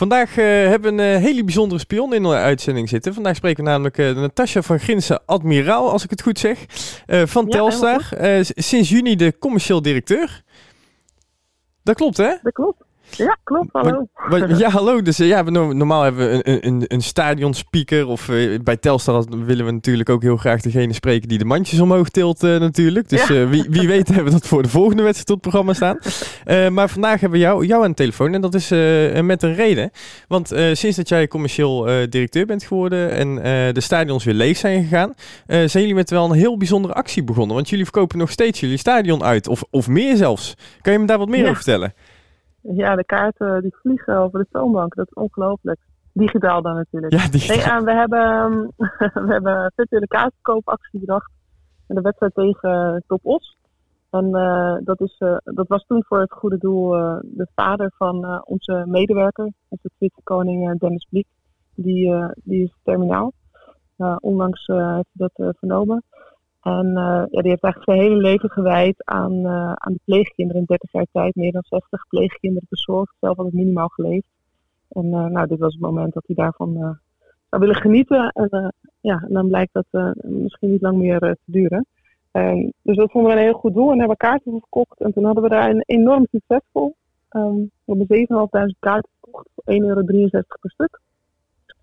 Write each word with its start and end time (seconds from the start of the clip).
Vandaag 0.00 0.36
uh, 0.36 0.44
hebben 0.44 0.96
we 0.96 1.02
een 1.02 1.20
hele 1.20 1.44
bijzondere 1.44 1.80
spion 1.80 2.14
in 2.14 2.22
de 2.22 2.28
uitzending 2.28 2.88
zitten. 2.88 3.14
Vandaag 3.14 3.36
spreken 3.36 3.64
we 3.64 3.70
namelijk 3.70 3.98
uh, 3.98 4.16
Natasja 4.16 4.62
van 4.62 4.78
Grinsen, 4.78 5.22
admiraal, 5.26 5.90
als 5.90 6.04
ik 6.04 6.10
het 6.10 6.22
goed 6.22 6.38
zeg, 6.38 6.58
uh, 7.06 7.22
van 7.26 7.44
ja, 7.44 7.50
Telstar. 7.50 8.08
sinds 8.44 8.88
juni 8.88 9.16
de 9.16 9.38
commercieel 9.38 9.82
directeur. 9.82 10.42
Dat 11.82 11.96
klopt, 11.96 12.16
hè? 12.16 12.34
Dat 12.42 12.52
klopt. 12.52 12.84
Ja, 13.16 13.36
klopt. 13.44 13.68
Hallo. 13.72 14.06
ja, 14.56 14.68
hallo. 14.68 15.02
Dus 15.02 15.16
ja, 15.16 15.44
we, 15.44 15.50
normaal 15.50 16.02
hebben 16.02 16.28
we 16.28 16.48
een, 16.48 16.66
een, 16.66 16.84
een 16.86 17.02
stadionspeaker. 17.02 18.06
Of 18.06 18.30
bij 18.62 18.76
Telstar 18.76 19.24
willen 19.44 19.64
we 19.64 19.70
natuurlijk 19.70 20.08
ook 20.08 20.22
heel 20.22 20.36
graag 20.36 20.60
degene 20.60 20.92
spreken 20.92 21.28
die 21.28 21.38
de 21.38 21.44
mandjes 21.44 21.80
omhoog 21.80 22.08
tilt 22.08 22.40
natuurlijk. 22.40 23.08
Dus 23.08 23.28
wie, 23.28 23.66
wie 23.68 23.88
weet 23.88 24.08
hebben 24.08 24.24
we 24.24 24.30
dat 24.30 24.46
voor 24.46 24.62
de 24.62 24.68
volgende 24.68 25.02
wedstrijd 25.02 25.28
het 25.28 25.40
programma 25.40 25.72
staan. 25.72 25.98
maar 26.74 26.88
vandaag 26.88 27.20
hebben 27.20 27.38
we 27.38 27.44
jou, 27.44 27.66
jou 27.66 27.82
aan 27.82 27.90
de 27.90 27.96
telefoon. 27.96 28.34
En 28.34 28.40
dat 28.40 28.54
is 28.54 28.68
met 29.22 29.42
een 29.42 29.54
reden. 29.54 29.90
Want 30.28 30.48
sinds 30.72 30.96
dat 30.96 31.08
jij 31.08 31.28
commercieel 31.28 31.84
directeur 32.08 32.46
bent 32.46 32.64
geworden 32.64 33.10
en 33.10 33.34
de 33.74 33.80
stadions 33.80 34.24
weer 34.24 34.34
leeg 34.34 34.56
zijn 34.56 34.82
gegaan, 34.82 35.14
zijn 35.46 35.68
jullie 35.72 35.94
met 35.94 36.10
wel 36.10 36.24
een 36.24 36.38
heel 36.38 36.56
bijzondere 36.56 36.94
actie 36.94 37.24
begonnen. 37.24 37.54
Want 37.54 37.68
jullie 37.68 37.84
verkopen 37.84 38.18
nog 38.18 38.30
steeds 38.30 38.60
jullie 38.60 38.76
stadion 38.76 39.22
uit. 39.22 39.48
Of, 39.48 39.62
of 39.70 39.88
meer 39.88 40.16
zelfs. 40.16 40.54
Kan 40.80 40.92
je 40.92 40.98
me 40.98 41.06
daar 41.06 41.18
wat 41.18 41.28
meer 41.28 41.42
over 41.42 41.54
vertellen? 41.54 41.94
Ja, 42.62 42.96
de 42.96 43.04
kaarten 43.04 43.62
die 43.62 43.76
vliegen 43.76 44.16
over 44.16 44.38
de 44.38 44.46
toonbank. 44.50 44.94
Dat 44.94 45.06
is 45.06 45.14
ongelooflijk. 45.14 45.78
Digitaal 46.12 46.62
dan 46.62 46.74
natuurlijk. 46.74 47.12
Ja, 47.12 47.28
digitaal. 47.28 47.82
Nee, 47.82 47.94
we 47.94 48.00
hebben, 48.00 48.62
we 49.26 49.32
hebben 49.32 49.72
virtuele 49.74 50.06
kaartverkoopactie 50.06 51.00
bedacht. 51.00 51.30
En 51.86 51.94
de 51.94 52.00
wedstrijd 52.00 52.34
tegen 52.34 53.02
Top 53.06 53.20
Os. 53.22 53.58
En 54.10 54.24
uh, 54.24 54.76
dat, 54.84 55.00
is, 55.00 55.16
uh, 55.18 55.36
dat 55.44 55.68
was 55.68 55.84
toen 55.86 56.04
voor 56.04 56.20
het 56.20 56.32
goede 56.32 56.58
doel 56.58 56.96
uh, 56.96 57.18
de 57.22 57.46
vader 57.54 57.92
van 57.96 58.42
onze 58.44 58.84
medewerker, 58.86 59.52
onze 59.68 59.90
Tweede 59.96 60.14
koning 60.22 60.78
Dennis 60.78 61.06
Bliek. 61.10 61.26
Die, 61.74 62.14
die 62.44 62.62
is 62.62 62.74
terminaal. 62.82 63.32
onlangs 64.20 64.66
heeft 64.66 65.08
hij 65.12 65.30
dat 65.32 65.56
vernomen. 65.58 66.04
En 66.60 66.86
uh, 66.86 67.24
ja, 67.30 67.42
die 67.42 67.50
heeft 67.50 67.62
eigenlijk 67.62 67.84
zijn 67.84 68.00
hele 68.00 68.16
leven 68.16 68.50
gewijd 68.50 69.04
aan, 69.04 69.32
uh, 69.32 69.72
aan 69.72 69.92
de 69.92 70.00
pleegkinderen 70.04 70.60
in 70.60 70.66
30 70.66 70.92
jaar 70.92 71.06
tijd. 71.12 71.34
Meer 71.34 71.52
dan 71.52 71.62
60 71.64 72.06
pleegkinderen 72.08 72.68
verzorgd. 72.68 73.14
Zelf 73.20 73.36
had 73.36 73.46
het 73.46 73.54
minimaal 73.54 73.88
geleefd. 73.88 74.26
En 74.88 75.04
uh, 75.04 75.26
nou, 75.26 75.46
dit 75.46 75.58
was 75.58 75.72
het 75.72 75.82
moment 75.82 76.12
dat 76.12 76.24
hij 76.26 76.36
daarvan 76.36 76.98
zou 77.48 77.62
willen 77.62 77.80
genieten. 77.80 78.28
En 78.28 78.74
ja, 79.00 79.22
en 79.26 79.32
dan 79.32 79.48
blijkt 79.48 79.72
dat 79.72 80.14
misschien 80.22 80.70
niet 80.70 80.82
lang 80.82 80.96
meer 80.96 81.18
te 81.18 81.38
duren. 81.44 81.86
Um, 82.32 82.72
dus 82.82 82.96
dat 82.96 83.10
vonden 83.10 83.32
we 83.32 83.36
een 83.38 83.44
heel 83.44 83.58
goed 83.58 83.74
doel. 83.74 83.90
En 83.92 83.98
hebben 83.98 84.16
kaarten 84.16 84.52
verkocht. 84.52 85.00
En 85.00 85.12
toen 85.12 85.24
hadden 85.24 85.42
we 85.42 85.48
daar 85.48 85.70
een 85.70 85.82
enorm 85.86 86.26
succesvol. 86.30 86.96
Um, 87.30 87.70
we 87.84 87.94
hebben 87.96 88.68
7.500 88.72 88.78
kaarten 88.78 89.10
verkocht 89.20 89.48
voor 89.54 89.74
1,63 89.74 89.80
euro 89.80 90.02
per 90.60 90.70
stuk. 90.70 91.00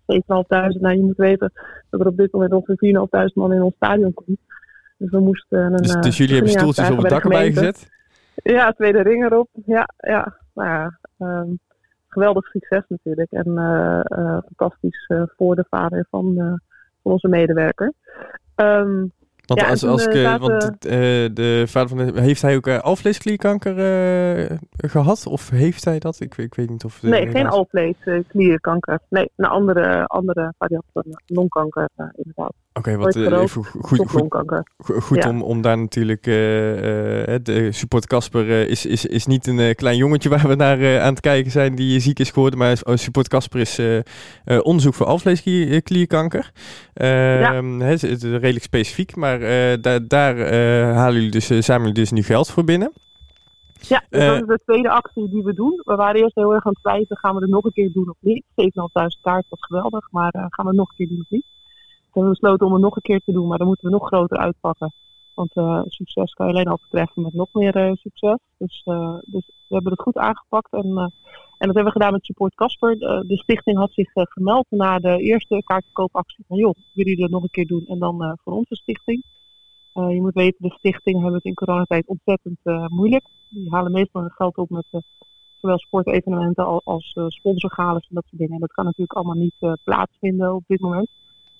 7.500, 0.08 0.80
nou 0.80 0.96
je 0.96 1.02
moet 1.02 1.16
weten 1.16 1.52
dat 1.90 2.00
er 2.00 2.06
op 2.06 2.16
dit 2.16 2.32
moment 2.32 2.52
ongeveer 2.52 3.08
4.500 3.28 3.34
man 3.34 3.52
in 3.52 3.62
ons 3.62 3.74
stadion 3.74 4.14
komt. 4.14 4.38
Dus 4.98 5.10
we 5.10 5.20
moesten 5.20 5.58
een. 5.58 5.76
Dus, 5.76 5.94
dus 5.94 6.16
jullie 6.16 6.34
hebben 6.34 6.52
stoeltjes 6.52 6.90
op 6.90 6.98
het 6.98 7.08
dak 7.08 7.22
erbij 7.22 7.52
gezet? 7.52 7.88
Ja, 8.34 8.72
tweede 8.72 9.02
ring 9.02 9.24
erop. 9.24 9.48
Ja, 9.66 9.88
ja. 9.96 10.36
Nou 10.54 10.68
ja, 10.68 10.98
um, 11.18 11.58
geweldig 12.08 12.46
succes 12.46 12.84
natuurlijk. 12.88 13.30
En 13.30 13.48
uh, 13.48 14.00
uh, 14.18 14.38
fantastisch 14.46 15.10
voor 15.36 15.56
de 15.56 15.64
vader 15.70 16.06
van, 16.10 16.34
van 17.02 17.12
onze 17.12 17.28
medewerker. 17.28 17.92
Um, 18.56 19.12
want, 19.54 19.70
als, 19.70 19.84
als, 19.84 20.06
uh, 20.06 20.36
want 20.36 20.86
uh, 20.86 20.92
de 21.32 21.64
vader 21.66 21.88
van 21.88 22.06
de, 22.06 22.20
heeft 22.20 22.42
hij 22.42 22.56
ook 22.56 22.66
uh, 22.66 22.78
alvleesklierkanker 22.78 23.74
gehad? 24.76 25.26
Of 25.26 25.50
heeft 25.50 25.84
hij 25.84 25.98
dat? 25.98 26.20
Ik, 26.20 26.36
ik 26.36 26.54
weet 26.54 26.70
niet 26.70 26.84
of... 26.84 27.02
nee, 27.02 27.30
geen 27.30 27.46
alvleesklierkanker. 27.46 28.98
Nee, 29.08 29.30
een 29.36 29.44
andere, 29.44 30.04
andere 30.06 30.54
variant 30.58 30.84
van 30.92 31.04
longkanker 31.26 31.88
inderdaad. 32.14 32.52
Oké, 32.72 32.96
wat 32.96 33.16
even 33.16 33.64
goed, 33.64 34.10
goed, 34.10 35.02
goed 35.02 35.26
om, 35.26 35.42
om 35.42 35.62
daar 35.62 35.78
natuurlijk... 35.78 36.22
de 36.22 37.68
support 37.70 38.06
Casper 38.06 38.68
is, 38.68 38.86
is, 38.86 39.06
is 39.06 39.26
niet 39.26 39.46
een 39.46 39.74
klein 39.74 39.96
jongetje 39.96 40.28
waar 40.28 40.48
we 40.48 40.54
naar 40.54 41.00
aan 41.00 41.10
het 41.10 41.20
kijken 41.20 41.50
zijn 41.50 41.74
die 41.74 42.00
ziek 42.00 42.18
is 42.18 42.30
geworden. 42.30 42.58
Maar 42.58 42.76
support 42.84 43.28
Casper 43.28 43.60
is 43.60 43.80
onderzoek 44.62 44.94
voor 44.94 45.06
alvleesklierkanker. 45.06 46.50
Ja. 46.94 47.54
Ehm, 47.54 47.80
het 47.80 48.02
is 48.02 48.22
redelijk 48.22 48.64
specifiek, 48.64 49.16
maar 49.16 49.37
uh, 49.40 49.98
daar 50.08 50.36
uh, 50.36 50.96
halen 50.96 51.14
jullie 51.14 51.30
dus, 51.30 51.50
uh, 51.50 51.60
zamelen 51.60 51.88
jullie 51.88 52.10
dus 52.10 52.10
nu 52.10 52.22
geld 52.22 52.50
voor 52.50 52.64
binnen. 52.64 52.92
Ja, 53.80 54.04
dus 54.08 54.24
dat 54.24 54.40
is 54.40 54.46
de 54.46 54.60
tweede 54.64 54.90
actie 54.90 55.28
die 55.28 55.42
we 55.42 55.54
doen. 55.54 55.80
We 55.84 55.94
waren 55.94 56.20
eerst 56.20 56.34
heel 56.34 56.54
erg 56.54 56.66
aan 56.66 56.72
het 56.72 56.82
twijfelen, 56.82 57.18
gaan 57.18 57.34
we 57.34 57.40
het 57.40 57.50
nog 57.50 57.64
een 57.64 57.72
keer 57.72 57.92
doen 57.92 58.08
of 58.08 58.16
niet? 58.20 58.44
7.500 58.44 59.20
kaart 59.22 59.46
was 59.48 59.60
geweldig, 59.60 60.10
maar 60.10 60.32
gaan 60.32 60.64
we 60.64 60.70
het 60.70 60.76
nog 60.76 60.88
een 60.90 60.96
keer 60.96 61.08
doen 61.08 61.20
of 61.20 61.30
niet? 61.30 61.44
We 62.00 62.24
hebben 62.24 62.30
besloten 62.30 62.66
om 62.66 62.72
het 62.72 62.82
nog 62.82 62.96
een 62.96 63.02
keer 63.02 63.20
te 63.24 63.32
doen, 63.32 63.46
maar 63.46 63.58
dan 63.58 63.66
moeten 63.66 63.86
we 63.86 63.92
nog 63.92 64.06
groter 64.06 64.38
uitpakken. 64.38 64.92
Want 65.38 65.52
succes 65.86 66.32
kan 66.32 66.46
je 66.46 66.52
alleen 66.52 66.68
al 66.68 66.78
betreffen 66.82 67.22
met 67.22 67.32
nog 67.32 67.48
meer 67.52 67.96
succes. 67.96 68.38
Dus, 68.58 68.82
dus 69.24 69.50
we 69.68 69.74
hebben 69.74 69.92
het 69.92 70.02
goed 70.02 70.16
aangepakt 70.16 70.72
en 70.72 71.12
en 71.58 71.66
dat 71.66 71.74
hebben 71.74 71.92
we 71.92 71.98
gedaan 71.98 72.12
met 72.12 72.24
Support 72.24 72.54
Casper. 72.54 72.98
De, 72.98 73.36
stichting 73.36 73.78
had 73.78 73.92
zich 73.92 74.10
gemeld 74.12 74.66
na 74.70 74.98
de 74.98 75.16
eerste 75.18 75.62
kaartverkoopactie 75.64 76.44
van 76.48 76.56
joh, 76.56 76.74
willen 76.74 77.10
jullie 77.10 77.20
dat 77.20 77.30
nog 77.30 77.42
een 77.42 77.50
keer 77.50 77.66
doen? 77.66 77.86
En 77.86 77.98
dan 77.98 78.38
voor 78.42 78.52
onze 78.52 78.74
stichting. 78.74 79.24
Je 79.92 80.20
moet 80.20 80.34
weten, 80.34 80.68
de 80.68 80.74
stichtingen 80.78 81.20
hebben 81.20 81.36
het 81.36 81.44
in 81.44 81.54
coronatijd 81.54 82.06
ontzettend 82.06 82.58
moeilijk. 82.86 83.26
Die 83.48 83.70
halen 83.70 83.92
meestal 83.92 84.20
hun 84.20 84.30
geld 84.30 84.56
op 84.56 84.70
met 84.70 84.86
zowel 85.56 85.78
sportevenementen 85.78 86.66
als, 86.66 86.84
als 86.84 87.16
sponsorgales 87.26 88.06
en 88.08 88.14
dat 88.14 88.24
soort 88.26 88.40
dingen. 88.40 88.54
En 88.54 88.60
dat 88.60 88.72
kan 88.72 88.84
natuurlijk 88.84 89.12
allemaal 89.12 89.42
niet 89.42 89.78
plaatsvinden 89.84 90.54
op 90.54 90.64
dit 90.66 90.80
moment. 90.80 91.08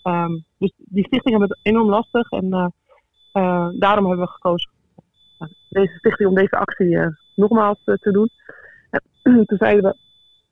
Um, 0.02 0.44
dus 0.58 0.72
die 0.76 1.04
stichtingen 1.06 1.38
hebben 1.38 1.58
het 1.58 1.66
enorm 1.66 1.88
lastig. 1.88 2.30
En 2.30 2.72
daarom 3.72 4.06
hebben 4.06 4.26
we 4.26 4.32
gekozen 4.32 4.70
deze 5.68 5.92
stichting 5.98 6.28
om 6.28 6.34
deze 6.34 6.56
actie 6.56 6.98
nogmaals 7.34 7.78
te 7.84 8.10
doen. 8.10 8.30
toen 9.46 9.58
zeiden 9.58 9.82
we 9.82 9.96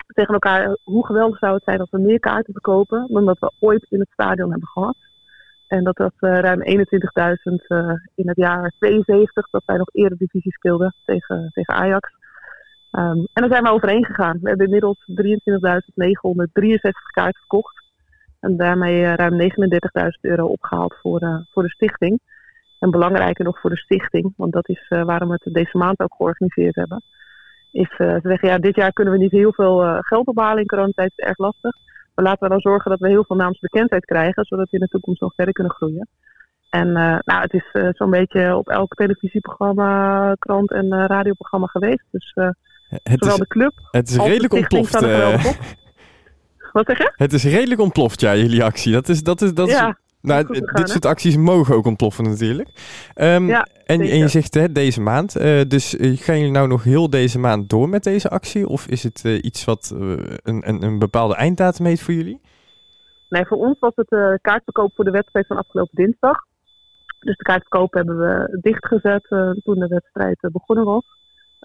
tegen 0.07 0.33
elkaar 0.33 0.77
hoe 0.83 1.07
geweldig 1.07 1.39
zou 1.39 1.55
het 1.55 1.65
zijn 1.65 1.81
als 1.81 1.91
we 1.91 1.99
meer 1.99 2.21
kaarten 2.21 2.53
verkopen 2.53 3.07
dan 3.11 3.25
dat 3.25 3.39
we 3.39 3.53
ooit 3.61 3.87
in 3.89 4.01
het 4.01 4.11
stadion 4.13 4.51
hebben 4.51 4.69
gehad. 4.69 4.97
En 5.67 5.85
dat 5.85 5.99
uh, 5.99 6.11
ruim 6.39 6.61
21.000 6.61 6.67
uh, 7.69 7.93
in 8.15 8.29
het 8.29 8.37
jaar 8.37 8.73
72, 8.79 9.51
dat 9.51 9.63
wij 9.67 9.77
nog 9.77 9.89
eredivisie 9.93 10.53
speelden 10.53 10.95
tegen, 11.05 11.51
tegen 11.53 11.75
Ajax. 11.75 12.11
Um, 12.93 13.27
en 13.33 13.43
daar 13.43 13.51
zijn 13.51 13.63
we 13.63 13.71
overheen 13.71 14.05
gegaan. 14.05 14.39
We 14.43 14.49
hebben 14.49 14.67
inmiddels 14.67 14.99
23.963 15.11 15.21
kaarten 17.13 17.41
verkocht. 17.41 17.85
En 18.41 18.57
daarmee 18.57 19.15
ruim 19.15 19.41
39.000 19.41 19.47
euro 20.21 20.47
opgehaald 20.47 20.95
voor, 21.03 21.47
voor 21.51 21.63
de 21.63 21.71
stichting. 21.71 22.21
En 22.79 22.91
belangrijker 22.91 23.45
nog 23.45 23.61
voor 23.61 23.71
de 23.71 23.77
stichting, 23.77 24.33
want 24.37 24.53
dat 24.53 24.69
is 24.69 24.87
waarom 24.89 25.29
we 25.29 25.41
het 25.43 25.55
deze 25.55 25.79
maand 25.79 26.01
ook 26.01 26.15
georganiseerd 26.15 26.75
hebben 26.75 27.03
is 27.77 27.99
uh, 27.99 28.13
ze 28.15 28.21
zeggen, 28.23 28.49
ja, 28.49 28.59
dit 28.59 28.77
jaar 28.77 28.93
kunnen 28.93 29.15
we 29.15 29.21
niet 29.21 29.31
heel 29.31 29.53
veel 29.53 29.85
uh, 29.85 29.99
geld 30.01 30.27
ophalen 30.27 30.61
in 30.61 30.67
coronatijd, 30.67 31.13
is 31.17 31.25
erg 31.25 31.39
lastig. 31.39 31.75
Maar 32.15 32.25
laten 32.25 32.43
we 32.43 32.49
dan 32.49 32.61
zorgen 32.61 32.91
dat 32.91 33.01
we 33.01 33.09
heel 33.09 33.25
veel 33.25 33.37
naamsbekendheid 33.37 34.05
krijgen, 34.05 34.45
zodat 34.45 34.71
we 34.71 34.77
in 34.77 34.83
de 34.83 34.89
toekomst 34.89 35.21
nog 35.21 35.35
verder 35.35 35.55
kunnen 35.55 35.73
groeien. 35.73 36.09
En 36.71 36.93
nou, 36.93 37.41
het 37.41 37.53
is 37.53 37.65
zo'n 37.97 38.11
beetje 38.11 38.57
op 38.57 38.69
elk 38.69 38.95
televisieprogramma, 38.95 40.35
krant 40.39 40.71
en 40.71 41.07
radioprogramma 41.07 41.67
geweest. 41.67 42.05
Dus 42.11 42.33
het 42.89 43.01
zowel 43.05 43.35
is, 43.35 43.41
de 43.41 43.47
club 43.47 43.73
Het 43.91 44.09
is 44.09 44.17
redelijk 44.17 44.53
ontploft. 44.53 45.01
Wat 46.73 46.87
zeg 46.87 46.99
je? 46.99 47.13
Het 47.17 47.33
is 47.33 47.45
redelijk 47.45 47.81
ontploft, 47.81 48.21
ja, 48.21 48.37
jullie 48.37 48.65
actie. 48.65 48.93
Dat 48.93 49.09
is, 49.09 49.23
dat 49.23 49.43
is, 49.43 49.55
dat 49.55 49.69
ja. 49.69 49.99
Nou, 50.27 50.47
dit 50.73 50.89
soort 50.89 51.05
acties 51.05 51.37
mogen 51.37 51.75
ook 51.75 51.87
ontploffen 51.87 52.25
natuurlijk. 52.25 52.69
Um, 53.15 53.49
ja, 53.49 53.67
en, 53.85 54.01
en, 54.01 54.19
je 54.19 54.29
zegt 54.29 54.55
hè, 54.55 54.73
deze 54.73 55.01
maand. 55.01 55.37
Uh, 55.37 55.63
dus 55.69 55.95
uh, 55.95 56.17
gaan 56.17 56.37
jullie 56.37 56.53
nou 56.53 56.69
nog 56.69 56.85
heel 56.85 57.11
deze 57.11 57.39
maand 57.39 57.69
door 57.69 57.89
met 57.89 58.05
deze 58.05 58.29
actie? 58.29 58.69
Of 58.69 58.87
is 58.87 59.03
het 59.03 59.23
uh, 59.25 59.45
iets 59.45 59.65
wat 59.65 59.95
een, 59.97 60.69
een, 60.69 60.83
een, 60.83 60.99
bepaalde 60.99 61.35
einddatum 61.35 61.87
heeft 61.87 62.03
voor 62.03 62.15
jullie? 62.15 62.41
Nee, 63.29 63.47
voor 63.47 63.59
ons 63.59 63.79
was 63.79 63.93
het 63.95 64.41
kaartverkoop 64.41 64.93
voor 64.95 65.05
de 65.05 65.11
wedstrijd 65.11 65.47
van 65.47 65.57
afgelopen 65.57 65.97
dinsdag. 65.97 66.39
Dus 67.21 67.37
de 67.37 67.45
kaartverkoop 67.45 67.93
hebben 67.93 68.19
we 68.19 68.59
dichtgezet 68.61 69.27
toen 69.65 69.79
de 69.79 69.87
wedstrijd 69.89 70.39
begonnen 70.53 70.85
was. 70.85 71.05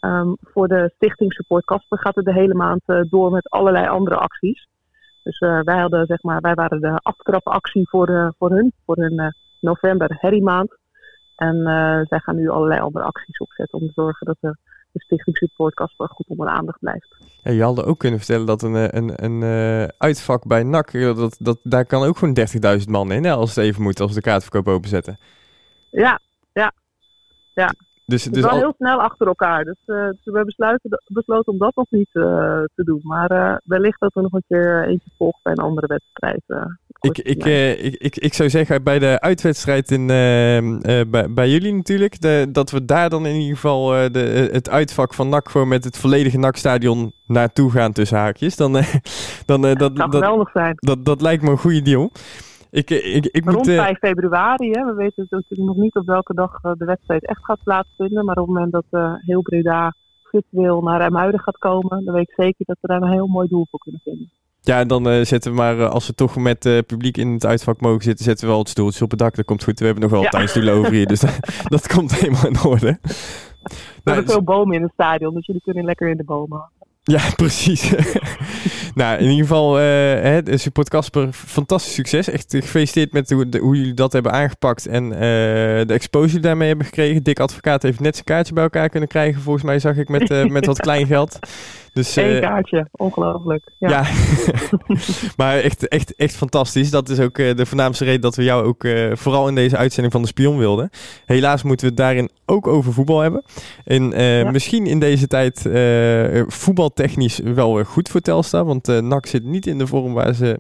Um, 0.05 0.37
voor 0.41 0.67
de 0.67 0.91
Stichting 0.95 1.33
Support 1.33 1.65
Casper 1.65 1.99
gaat 1.99 2.15
het 2.15 2.25
de 2.25 2.33
hele 2.33 2.53
maand 2.53 2.81
door 3.09 3.31
met 3.31 3.49
allerlei 3.49 3.87
andere 3.87 4.15
acties. 4.15 4.67
Dus 5.23 5.39
uh, 5.39 5.59
wij, 5.59 5.79
hadden, 5.79 6.05
zeg 6.05 6.23
maar, 6.23 6.41
wij 6.41 6.53
waren 6.53 6.81
de 6.81 6.99
aftrapactie 7.01 7.89
voor, 7.89 8.09
uh, 8.09 8.27
voor 8.37 8.49
hun, 8.49 8.73
voor 8.85 8.95
hun 8.95 9.13
uh, 9.13 9.27
november 9.59 10.17
herriemaand. 10.19 10.79
En 11.35 11.61
zij 12.07 12.19
gaan 12.19 12.35
nu 12.35 12.49
allerlei 12.49 12.81
andere 12.81 13.05
acties 13.05 13.37
opzetten 13.37 13.79
om 13.79 13.87
te 13.87 13.91
zorgen 13.95 14.25
dat 14.25 14.37
de, 14.39 14.57
de 14.91 15.01
Stichting 15.01 15.37
Support 15.37 15.73
Casper 15.73 16.07
goed 16.07 16.27
onder 16.27 16.45
de 16.45 16.51
aandacht 16.51 16.79
blijft. 16.79 17.15
Ja, 17.43 17.51
je 17.51 17.63
had 17.63 17.85
ook 17.85 17.99
kunnen 17.99 18.19
vertellen 18.19 18.45
dat 18.45 18.61
een, 18.61 18.97
een, 18.97 19.23
een 19.23 19.43
uitvak 19.97 20.47
bij 20.47 20.63
NAC, 20.63 20.91
dat, 20.91 21.37
dat, 21.39 21.59
daar 21.63 21.85
kan 21.85 22.03
ook 22.03 22.17
gewoon 22.17 22.37
30.000 22.79 22.85
man 22.89 23.11
in, 23.11 23.23
hè, 23.23 23.31
als 23.31 23.55
het 23.55 23.65
even 23.65 23.81
moet, 23.81 23.99
als 23.99 24.09
we 24.09 24.15
de 24.15 24.21
kaartverkoop 24.21 24.67
openzetten. 24.67 25.17
Ja, 25.91 26.19
ja, 26.53 26.71
ja. 27.53 27.73
Dus, 28.11 28.23
dus 28.23 28.43
wel 28.43 28.51
al... 28.51 28.57
heel 28.57 28.73
snel 28.77 29.01
achter 29.01 29.27
elkaar. 29.27 29.63
Dus, 29.63 29.77
uh, 29.85 30.07
dus 30.09 30.19
we 30.23 30.31
hebben 30.31 30.89
besloten, 31.07 31.53
om 31.53 31.57
dat 31.57 31.75
nog 31.75 31.85
niet 31.89 32.09
uh, 32.13 32.23
te 32.75 32.83
doen. 32.83 32.99
Maar 33.03 33.31
uh, 33.31 33.55
wellicht 33.63 33.99
dat 33.99 34.13
we 34.13 34.21
nog 34.21 34.33
een 34.33 34.43
keer 34.47 34.87
eentje 34.87 35.09
volgen 35.17 35.39
bij 35.43 35.51
een 35.51 35.63
andere 35.63 35.87
wedstrijd. 35.87 36.41
Ik, 36.99 37.17
ik, 37.17 37.43
ik, 37.45 37.95
ik, 37.95 38.15
ik 38.15 38.33
zou 38.33 38.49
zeggen 38.49 38.83
bij 38.83 38.99
de 38.99 39.19
uitwedstrijd 39.19 39.91
in, 39.91 40.07
bij, 40.07 41.27
bij 41.29 41.49
jullie 41.49 41.73
natuurlijk, 41.73 42.21
de, 42.21 42.47
dat 42.51 42.71
we 42.71 42.85
daar 42.85 43.09
dan 43.09 43.25
in 43.25 43.35
ieder 43.35 43.55
geval 43.55 44.11
de, 44.11 44.49
het 44.51 44.69
uitvak 44.69 45.13
van 45.13 45.29
NAC 45.29 45.49
gewoon 45.49 45.67
met 45.67 45.83
het 45.83 45.97
volledige 45.97 46.37
NAC-stadion 46.37 47.11
naartoe 47.25 47.71
gaan 47.71 47.91
tussen 47.91 48.17
haakjes. 48.17 48.55
Dan, 48.55 48.71
dan, 49.45 49.61
dat, 49.61 49.79
dat, 49.79 50.11
dat, 50.11 50.49
zijn. 50.53 50.73
Dat, 50.75 51.05
dat 51.05 51.21
lijkt 51.21 51.43
me 51.43 51.49
een 51.49 51.57
goede 51.57 51.81
deal. 51.81 52.11
Ik, 52.71 52.89
ik, 52.89 53.25
ik 53.25 53.43
Rond 53.43 53.57
moet, 53.57 53.65
5 53.65 53.97
februari, 53.97 54.71
hè, 54.71 54.85
we 54.85 54.93
weten 54.93 55.27
natuurlijk 55.29 55.69
nog 55.69 55.77
niet 55.77 55.95
op 55.95 56.05
welke 56.05 56.33
dag 56.33 56.61
de 56.61 56.85
wedstrijd 56.85 57.25
echt 57.25 57.45
gaat 57.45 57.63
plaatsvinden. 57.63 58.25
Maar 58.25 58.37
op 58.37 58.47
het 58.47 58.55
moment 58.55 58.71
dat 58.71 58.85
uh, 58.91 59.13
heel 59.17 59.41
Breda 59.41 59.95
virtueel 60.23 60.81
naar 60.81 60.99
Rijmuiden 60.99 61.39
gaat 61.39 61.57
komen, 61.57 62.05
dan 62.05 62.13
weet 62.13 62.29
ik 62.29 62.43
zeker 62.43 62.65
dat 62.65 62.77
we 62.81 62.87
daar 62.87 63.01
een 63.01 63.11
heel 63.11 63.27
mooi 63.27 63.47
doel 63.47 63.67
voor 63.69 63.79
kunnen 63.79 64.01
vinden. 64.03 64.31
Ja, 64.63 64.79
en 64.79 64.87
dan 64.87 65.07
uh, 65.07 65.23
zetten 65.23 65.51
we 65.51 65.57
maar, 65.57 65.77
uh, 65.77 65.89
als 65.89 66.07
we 66.07 66.13
toch 66.13 66.35
met 66.35 66.65
uh, 66.65 66.79
publiek 66.87 67.17
in 67.17 67.31
het 67.31 67.45
uitvak 67.45 67.81
mogen 67.81 68.03
zitten, 68.03 68.25
zetten 68.25 68.45
we 68.45 68.51
wel 68.51 68.59
het 68.59 68.69
stoeltje 68.69 69.03
op 69.03 69.09
het 69.09 69.19
dak. 69.19 69.35
Dat 69.35 69.45
komt 69.45 69.63
goed. 69.63 69.79
We 69.79 69.85
hebben 69.85 70.03
nog 70.03 70.11
wel 70.11 70.21
ja. 70.21 70.29
tuinstoelen 70.29 70.73
over 70.73 70.91
hier, 70.91 71.07
dus 71.07 71.19
dat, 71.75 71.87
komt 71.87 72.15
helemaal 72.19 72.47
in 72.47 72.63
orde. 72.63 72.97
We 73.01 73.11
nou, 74.03 74.17
hebben 74.17 74.33
veel 74.33 74.43
bomen 74.43 74.75
in 74.75 74.81
het 74.81 74.91
stadion, 74.93 75.33
dus 75.33 75.45
jullie 75.45 75.61
kunnen 75.61 75.85
lekker 75.85 76.09
in 76.09 76.17
de 76.17 76.23
bomen. 76.23 76.69
Ja, 77.03 77.21
precies. 77.35 77.89
nou, 78.95 79.17
in 79.17 79.29
ieder 79.29 79.45
geval, 79.45 79.81
uh, 79.81 80.37
support 80.45 80.89
Casper, 80.89 81.29
fantastisch 81.31 81.93
succes. 81.93 82.29
Echt 82.29 82.45
gefeliciteerd 82.49 83.11
met 83.11 83.29
hoe, 83.29 83.49
de, 83.49 83.57
hoe, 83.57 83.75
jullie 83.75 83.93
dat 83.93 84.13
hebben 84.13 84.31
aangepakt 84.31 84.85
en 84.85 85.03
uh, 85.03 85.19
de 85.19 85.93
exposure 85.93 86.41
daarmee 86.41 86.67
hebben 86.67 86.85
gekregen. 86.85 87.23
Dick 87.23 87.39
Advocaat 87.39 87.81
heeft 87.81 87.99
net 87.99 88.13
zijn 88.13 88.25
kaartje 88.25 88.53
bij 88.53 88.63
elkaar 88.63 88.89
kunnen 88.89 89.09
krijgen, 89.09 89.41
volgens 89.41 89.65
mij 89.65 89.79
zag 89.79 89.97
ik, 89.97 90.09
met, 90.09 90.29
uh, 90.29 90.45
met 90.45 90.65
wat 90.65 90.79
klein 90.87 91.07
geld. 91.07 91.39
Dus, 91.93 92.15
Eén 92.15 92.41
kaartje, 92.41 92.87
ongelooflijk. 92.91 93.63
Ja, 93.77 93.89
ja. 93.89 94.05
maar 95.37 95.57
echt, 95.57 95.87
echt, 95.87 96.15
echt 96.15 96.35
fantastisch. 96.35 96.89
Dat 96.89 97.09
is 97.09 97.19
ook 97.19 97.35
de 97.35 97.65
voornaamste 97.65 98.05
reden 98.05 98.21
dat 98.21 98.35
we 98.35 98.43
jou 98.43 98.65
ook 98.65 98.87
vooral 99.17 99.47
in 99.47 99.55
deze 99.55 99.77
uitzending 99.77 100.13
van 100.13 100.21
de 100.21 100.27
Spion 100.27 100.57
wilden. 100.57 100.89
Helaas 101.25 101.63
moeten 101.63 101.85
we 101.85 101.91
het 101.91 102.01
daarin 102.01 102.29
ook 102.45 102.67
over 102.67 102.93
voetbal 102.93 103.19
hebben. 103.19 103.43
En 103.85 104.09
ja. 104.09 104.51
misschien 104.51 104.85
in 104.85 104.99
deze 104.99 105.27
tijd 105.27 105.69
voetbaltechnisch 106.47 107.39
wel 107.39 107.83
goed 107.83 108.09
voor 108.09 108.21
Telstar, 108.21 108.65
want 108.65 108.87
NAC 108.87 109.25
zit 109.25 109.43
niet 109.43 109.67
in 109.67 109.77
de 109.77 109.87
vorm 109.87 110.13
waar 110.13 110.33
ze 110.33 110.59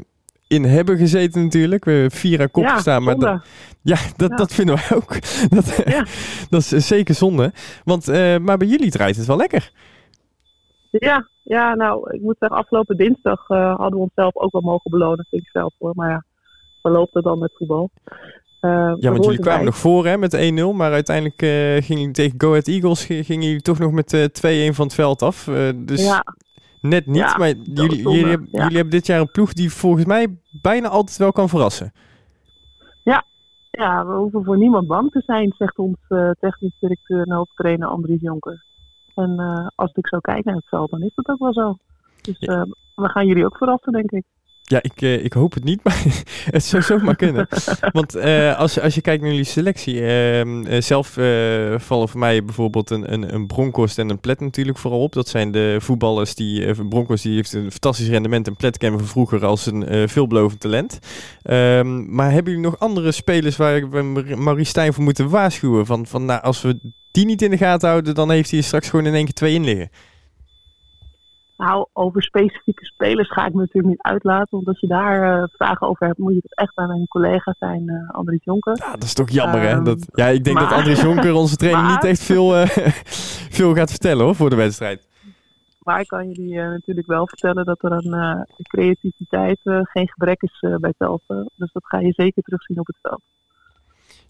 in 0.51 0.63
hebben 0.63 0.97
gezeten 0.97 1.43
natuurlijk. 1.43 1.85
We 1.85 1.91
hebben 1.91 2.11
vier 2.11 2.41
aan 2.41 2.51
kop 2.51 2.63
ja, 2.63 2.73
gestaan. 2.73 3.03
Maar 3.03 3.17
dat, 3.17 3.41
ja, 3.81 3.97
dat, 4.15 4.29
ja. 4.29 4.35
dat 4.35 4.53
vinden 4.53 4.75
wij 4.75 4.97
ook. 4.97 5.15
Dat, 5.55 5.81
ja. 5.85 6.05
dat 6.49 6.71
is 6.71 6.87
zeker 6.87 7.15
zonde. 7.15 7.53
Want, 7.83 8.09
uh, 8.09 8.37
maar 8.37 8.57
bij 8.57 8.67
jullie 8.67 8.91
draait 8.91 9.15
het 9.15 9.25
wel 9.25 9.37
lekker. 9.37 9.71
Ja, 10.91 11.27
ja 11.43 11.75
nou, 11.75 12.13
ik 12.13 12.21
moet 12.21 12.35
zeggen, 12.39 12.57
afgelopen 12.57 12.97
dinsdag 12.97 13.49
uh, 13.49 13.75
hadden 13.75 13.99
we 13.99 14.03
onszelf 14.03 14.35
ook 14.35 14.51
wel 14.51 14.61
mogen 14.61 14.91
belonen, 14.91 15.25
vind 15.29 15.41
ik 15.41 15.49
zelf 15.49 15.73
hoor. 15.77 15.91
Maar 15.95 16.09
ja, 16.09 16.23
waar 16.81 16.93
loopt 16.93 17.13
het 17.13 17.23
dan 17.23 17.39
met 17.39 17.51
voetbal? 17.55 17.89
Uh, 18.61 18.93
ja, 18.99 19.11
want 19.11 19.23
jullie 19.23 19.39
kwamen 19.39 19.59
bij. 19.59 19.65
nog 19.65 19.77
voor 19.77 20.05
hè, 20.05 20.17
met 20.17 20.35
1-0, 20.35 20.75
maar 20.75 20.91
uiteindelijk 20.91 21.41
uh, 21.41 21.49
gingen 21.49 21.99
jullie 21.99 22.11
tegen 22.11 22.41
Go 22.41 22.49
Ahead 22.49 22.67
Eagles 22.67 23.05
gingen 23.05 23.47
jullie 23.47 23.61
toch 23.61 23.79
nog 23.79 23.91
met 23.91 24.13
uh, 24.13 24.69
2-1 24.71 24.75
van 24.75 24.85
het 24.85 24.93
veld 24.93 25.21
af. 25.21 25.43
dus 25.75 26.05
ja. 26.05 26.23
net 26.81 27.05
niet, 27.05 27.15
ja, 27.15 27.37
maar 27.37 27.53
jullie, 27.53 28.01
jullie, 28.01 28.25
hebben, 28.25 28.47
ja. 28.51 28.61
jullie 28.61 28.75
hebben 28.75 28.93
dit 28.93 29.05
jaar 29.05 29.19
een 29.19 29.31
ploeg 29.31 29.53
die 29.53 29.71
volgens 29.73 30.05
mij 30.05 30.39
bijna 30.61 30.87
altijd 30.87 31.17
wel 31.17 31.31
kan 31.31 31.49
verrassen. 31.49 31.91
Ja, 33.03 33.23
ja 33.71 34.05
we 34.05 34.13
hoeven 34.13 34.43
voor 34.43 34.57
niemand 34.57 34.87
bang 34.87 35.11
te 35.11 35.21
zijn, 35.25 35.53
zegt 35.57 35.77
ons 35.77 35.97
technisch 36.39 36.77
directeur 36.79 37.21
en 37.21 37.31
hoofdtrainer 37.31 37.87
Andries 37.87 38.21
Jonker. 38.21 38.65
En 39.21 39.71
als 39.75 39.91
ik 39.93 40.07
zo 40.07 40.19
kijk 40.19 40.45
naar 40.45 40.55
het 40.55 40.67
veld, 40.67 40.89
dan 40.89 41.01
is 41.01 41.11
dat 41.15 41.27
ook 41.27 41.39
wel 41.39 41.53
zo. 41.53 41.75
Dus 42.21 42.37
we 42.95 43.09
gaan 43.09 43.27
jullie 43.27 43.45
ook 43.45 43.57
verrassen, 43.57 43.93
denk 43.93 44.11
ik. 44.11 44.23
Ja, 44.71 44.81
ik, 44.81 45.01
uh, 45.01 45.23
ik 45.23 45.33
hoop 45.33 45.53
het 45.53 45.63
niet, 45.63 45.83
maar 45.85 46.03
het 46.51 46.63
zou 46.63 46.83
zomaar 46.83 47.15
kunnen. 47.15 47.47
Want 47.91 48.15
uh, 48.15 48.57
als, 48.57 48.79
als 48.79 48.95
je 48.95 49.01
kijkt 49.01 49.21
naar 49.21 49.31
jullie 49.31 49.45
selectie, 49.45 50.01
uh, 50.01 50.81
zelf 50.81 51.07
vallen 51.77 52.09
voor 52.09 52.19
mij 52.19 52.43
bijvoorbeeld 52.43 52.89
een, 52.89 53.13
een, 53.13 53.33
een 53.33 53.47
Bronkhorst 53.47 53.97
en 53.97 54.09
een 54.09 54.19
Plet 54.19 54.39
natuurlijk 54.39 54.77
vooral 54.77 55.01
op. 55.01 55.13
Dat 55.13 55.27
zijn 55.27 55.51
de 55.51 55.77
voetballers 55.79 56.35
die, 56.35 56.85
Bronkhorst 56.85 57.23
die 57.23 57.35
heeft 57.35 57.53
een 57.53 57.71
fantastisch 57.71 58.07
rendement 58.07 58.47
en 58.47 58.55
Plet 58.55 58.77
kennen 58.77 58.99
we 58.99 59.05
vroeger 59.05 59.45
als 59.45 59.65
een 59.65 60.09
veelbelovend 60.09 60.59
talent. 60.59 60.99
Ehm, 61.41 62.15
maar 62.15 62.31
hebben 62.31 62.53
jullie 62.53 62.69
nog 62.69 62.79
andere 62.79 63.11
spelers 63.11 63.57
waar 63.57 63.89
we 63.89 64.01
Marie 64.35 64.65
Stijn 64.65 64.93
voor 64.93 65.03
moeten 65.03 65.29
waarschuwen? 65.29 65.85
Van, 65.85 66.05
van 66.05 66.25
nou, 66.25 66.41
als 66.41 66.61
we 66.61 66.79
die 67.11 67.25
niet 67.25 67.41
in 67.41 67.49
de 67.49 67.57
gaten 67.57 67.89
houden, 67.89 68.15
dan 68.15 68.31
heeft 68.31 68.51
hij 68.51 68.61
straks 68.61 68.89
gewoon 68.89 69.05
in 69.05 69.13
één 69.13 69.25
keer 69.25 69.33
twee 69.33 69.53
in 69.53 69.63
liggen. 69.63 69.89
Nou, 71.65 71.87
over 71.93 72.23
specifieke 72.23 72.85
spelers 72.85 73.31
ga 73.31 73.45
ik 73.45 73.53
me 73.53 73.59
natuurlijk 73.59 73.93
niet 73.93 74.01
uitlaten. 74.01 74.47
Want 74.49 74.67
als 74.67 74.79
je 74.79 74.87
daar 74.87 75.41
uh, 75.41 75.47
vragen 75.51 75.87
over 75.87 76.05
hebt, 76.05 76.17
moet 76.17 76.33
je 76.33 76.39
het 76.43 76.57
echt 76.57 76.77
aan 76.77 76.87
mijn 76.87 77.07
collega 77.07 77.55
zijn, 77.59 77.89
uh, 77.89 78.09
Andries 78.09 78.43
Jonker. 78.43 78.77
Ja, 78.77 78.91
dat 78.91 79.03
is 79.03 79.13
toch 79.13 79.29
jammer, 79.29 79.61
um, 79.61 79.67
hè? 79.67 79.81
Dat, 79.81 80.07
ja, 80.13 80.25
ik 80.25 80.43
denk 80.43 80.57
maar, 80.57 80.69
dat 80.69 80.77
Andries 80.77 81.01
Jonker, 81.01 81.33
onze 81.33 81.55
trainer, 81.55 81.83
maar, 81.83 81.91
niet 81.91 82.03
echt 82.03 82.23
veel, 82.23 82.55
uh, 82.55 82.65
veel 83.57 83.75
gaat 83.75 83.89
vertellen 83.89 84.25
hoor, 84.25 84.35
voor 84.35 84.49
de 84.49 84.55
wedstrijd. 84.55 85.07
Maar 85.79 85.99
ik 85.99 86.07
kan 86.07 86.29
jullie 86.29 86.55
natuurlijk 86.55 87.07
wel 87.07 87.27
vertellen 87.27 87.65
dat 87.65 87.83
er 87.83 87.91
aan 87.91 88.45
creativiteit 88.63 89.59
geen 89.63 90.09
gebrek 90.09 90.41
is 90.41 90.65
bij 90.79 90.93
Telsen. 90.97 91.51
Dus 91.55 91.71
dat 91.71 91.85
ga 91.85 91.99
je 91.99 92.11
zeker 92.11 92.43
terugzien 92.43 92.79
op 92.79 92.87
het 92.87 92.97
veld. 93.01 93.21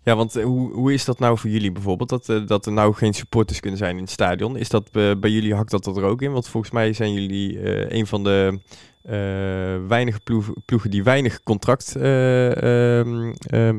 Ja, 0.04 0.16
want 0.16 0.38
uh, 0.38 0.44
hoe, 0.44 0.74
hoe 0.74 0.94
is 0.94 1.06
dat 1.06 1.20
nou 1.20 1.38
voor 1.38 1.50
jullie 1.50 1.72
bijvoorbeeld? 1.72 2.10
Dat, 2.10 2.30
uh, 2.30 2.48
dat 2.48 2.66
er 2.66 2.72
nou 2.72 2.94
geen 2.94 3.14
supporters 3.14 3.60
kunnen 3.60 3.80
zijn 3.80 3.96
in 3.96 4.02
het 4.02 4.12
stadion. 4.12 4.58
Is 4.58 4.70
dat 4.70 4.90
uh, 4.92 5.12
bij 5.20 5.30
jullie 5.30 5.56
hakt 5.56 5.72
dat 5.72 5.98
er 5.98 6.04
ook 6.04 6.22
in? 6.22 6.32
Want 6.32 6.48
volgens 6.48 6.74
mij 6.74 6.94
zijn 6.94 7.14
jullie 7.14 7.60
een 7.96 8.08
van 8.08 8.24
de 8.24 8.60
weinige 9.88 10.20
ploeg, 10.24 10.54
ploegen 10.66 10.90
die 10.90 11.04
weinig 11.04 11.44
contract 11.44 11.96
ehm, 11.96 13.32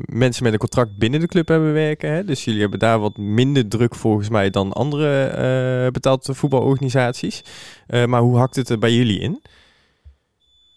mensen 0.05 0.43
met 0.43 0.53
een 0.53 0.57
contract 0.57 0.97
binnen 0.97 1.19
de 1.19 1.27
club 1.27 1.47
hebben 1.47 1.73
werken. 1.73 2.11
Hè? 2.11 2.23
Dus 2.23 2.43
jullie 2.43 2.61
hebben 2.61 2.79
daar 2.79 2.99
wat 2.99 3.17
minder 3.17 3.67
druk 3.67 3.95
volgens 3.95 4.29
mij 4.29 4.49
dan 4.49 4.73
andere 4.73 5.91
betaalde 5.91 6.33
voetbalorganisaties. 6.33 7.41
maar 8.07 8.21
hoe 8.21 8.37
hakt 8.37 8.55
het 8.55 8.69
er 8.69 8.79
bij 8.79 8.93
jullie 8.93 9.19
in? 9.19 9.41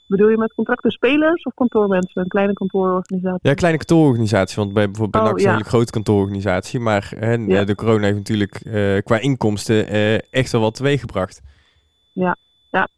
Bedoel 0.06 0.28
je 0.28 0.36
met 0.36 0.54
contracten 0.54 0.90
spelers 0.90 1.42
of 1.42 1.54
kantoormensen? 1.54 2.22
Een 2.22 2.28
kleine 2.28 2.52
kantoororganisatie? 2.52 3.48
Ja, 3.48 3.54
kleine 3.54 3.78
kantoororganisatie. 3.78 4.56
Want 4.56 4.72
bij 4.72 4.86
bijvoorbeeld 4.86 5.24
bij 5.24 5.32
oh, 5.32 5.38
ja. 5.38 5.46
een 5.46 5.52
hele 5.52 5.68
grote 5.68 5.92
kantoororganisatie. 5.92 6.80
Maar 6.80 7.12
hè, 7.18 7.32
ja. 7.32 7.64
de 7.64 7.74
corona 7.74 8.04
heeft 8.04 8.16
natuurlijk 8.16 8.64
uh, 8.64 8.98
qua 9.02 9.18
inkomsten 9.18 9.94
uh, 9.94 10.14
echt 10.30 10.52
wel 10.52 10.60
wat 10.60 10.74
teweeggebracht. 10.74 11.42
Ja, 12.12 12.36
ja. 12.70 12.88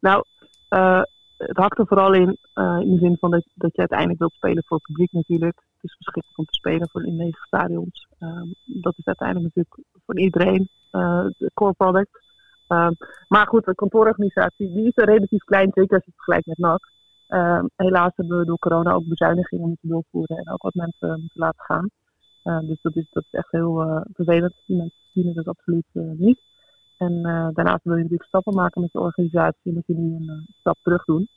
Nou, 0.00 0.24
uh, 0.70 1.02
het 1.36 1.56
hakt 1.56 1.78
er 1.78 1.86
vooral 1.86 2.12
in, 2.12 2.38
in 2.54 2.90
de 2.94 2.98
zin 3.00 3.16
van 3.20 3.30
dat, 3.30 3.44
dat 3.54 3.72
je 3.72 3.78
uiteindelijk 3.78 4.18
wilt 4.18 4.34
spelen 4.34 4.62
voor 4.66 4.76
het 4.76 4.86
publiek 4.86 5.12
natuurlijk. 5.12 5.56
Het 5.56 5.90
is 5.90 5.94
verschrikkelijk 5.94 6.38
om 6.38 6.44
te 6.44 6.54
spelen 6.54 6.88
voor 6.90 7.06
in 7.06 7.16
negen 7.16 7.46
stadions. 7.46 8.08
dat 8.64 8.94
is 8.96 9.06
uiteindelijk 9.06 9.54
natuurlijk 9.54 9.88
voor 10.06 10.18
iedereen 10.18 10.68
de 11.38 11.50
core 11.54 11.72
product. 11.72 12.20
Uh, 12.72 12.88
maar 13.28 13.46
goed, 13.46 13.64
de 13.64 13.74
kantoororganisatie 13.74 14.72
die 14.72 14.86
is 14.86 15.04
relatief 15.04 15.44
klein, 15.44 15.70
zeker 15.74 15.94
als 15.94 16.04
je 16.04 16.10
het 16.10 16.24
vergelijkt 16.24 16.46
met 16.46 16.58
NAC. 16.58 16.90
Uh, 17.28 17.64
helaas 17.76 18.12
hebben 18.16 18.38
we 18.38 18.44
door 18.44 18.58
corona 18.58 18.92
ook 18.92 19.06
bezuinigingen 19.06 19.68
moeten 19.68 19.88
doorvoeren 19.88 20.36
en 20.36 20.52
ook 20.52 20.62
wat 20.62 20.74
mensen 20.74 21.08
moeten 21.08 21.40
laten 21.40 21.64
gaan. 21.64 21.90
Uh, 22.44 22.58
dus 22.60 22.78
dat 22.82 22.96
is, 22.96 23.06
dat 23.10 23.24
is 23.30 23.38
echt 23.38 23.50
heel 23.50 23.82
uh, 23.82 24.00
vervelend. 24.12 24.54
Die 24.66 24.76
mensen 24.76 24.98
zien 25.12 25.32
het 25.34 25.48
absoluut 25.48 25.84
niet. 26.18 26.40
En 26.96 27.22
daarnaast 27.54 27.84
wil 27.84 27.94
je 27.94 28.02
natuurlijk 28.02 28.28
stappen 28.28 28.54
maken 28.54 28.80
met 28.80 28.92
de 28.92 29.00
organisatie 29.00 29.72
moet 29.72 29.86
je 29.86 29.94
nu 29.94 30.14
een 30.14 30.46
stap 30.58 30.78
terug 30.82 31.04
doen. 31.04 31.28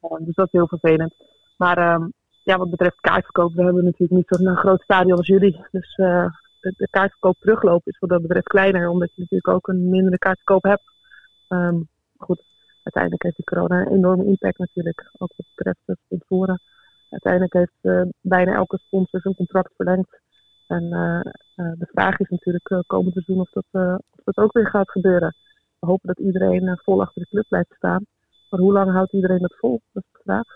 dus 0.00 0.34
dat 0.34 0.46
is 0.46 0.52
heel 0.52 0.68
vervelend. 0.68 1.14
Maar 1.56 1.78
ehm, 1.78 2.08
ja, 2.42 2.56
wat 2.58 2.70
betreft 2.70 3.00
kaartverkoop, 3.00 3.54
we 3.54 3.62
hebben 3.62 3.84
natuurlijk 3.84 4.10
niet 4.10 4.26
zo'n 4.28 4.56
groot 4.56 4.82
stadion 4.82 5.16
als 5.16 5.26
jullie. 5.26 5.64
Dus 5.70 6.00
de, 6.62 6.74
de 6.76 6.88
kaartverkoop 6.90 7.36
teruglopen 7.40 7.92
is 7.92 7.98
wat 7.98 8.10
dat 8.10 8.22
betreft 8.22 8.46
kleiner, 8.46 8.88
omdat 8.88 9.08
je 9.14 9.20
natuurlijk 9.20 9.48
ook 9.48 9.68
een 9.68 9.88
mindere 9.88 10.18
kaartverkoop 10.18 10.62
hebt. 10.62 10.82
Um, 11.48 11.88
goed, 12.16 12.42
uiteindelijk 12.82 13.22
heeft 13.22 13.36
die 13.36 13.44
corona 13.44 13.80
een 13.80 13.92
enorme 13.92 14.24
impact 14.24 14.58
natuurlijk, 14.58 15.10
ook 15.18 15.32
wat 15.36 15.46
betreft 15.54 15.80
het 15.84 15.98
invoeren. 16.08 16.60
Uiteindelijk 17.10 17.52
heeft 17.52 17.78
uh, 17.82 18.02
bijna 18.20 18.54
elke 18.54 18.78
sponsor 18.78 19.20
zijn 19.20 19.34
contract 19.34 19.72
verlengd. 19.76 20.20
En 20.66 20.82
uh, 20.82 21.20
uh, 21.56 21.72
de 21.78 21.86
vraag 21.92 22.18
is 22.18 22.28
natuurlijk 22.28 22.82
komend 22.86 23.12
seizoen 23.12 23.40
of 23.40 23.50
dat, 23.50 23.98
of 24.10 24.24
dat 24.24 24.36
ook 24.36 24.52
weer 24.52 24.66
gaat 24.66 24.90
gebeuren. 24.90 25.34
We 25.78 25.86
hopen 25.86 26.06
dat 26.06 26.18
iedereen 26.18 26.78
vol 26.82 27.00
achter 27.00 27.22
de 27.22 27.28
club 27.28 27.44
blijft 27.48 27.74
staan. 27.76 28.06
Maar 28.50 28.60
hoe 28.60 28.72
lang 28.72 28.90
houdt 28.90 29.12
iedereen 29.12 29.40
dat 29.40 29.56
vol? 29.56 29.80
Dat 29.92 30.02
is 30.02 30.12
de 30.12 30.20
vraag. 30.22 30.46